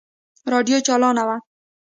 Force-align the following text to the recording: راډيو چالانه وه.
راډيو 0.53 0.77
چالانه 0.87 1.23
وه. 1.27 1.37